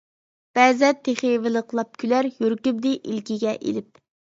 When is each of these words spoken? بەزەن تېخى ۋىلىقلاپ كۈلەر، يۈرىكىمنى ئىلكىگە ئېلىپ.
بەزەن 0.59 0.97
تېخى 1.09 1.31
ۋىلىقلاپ 1.45 2.03
كۈلەر، 2.03 2.33
يۈرىكىمنى 2.35 2.99
ئىلكىگە 3.07 3.59
ئېلىپ. 3.61 4.07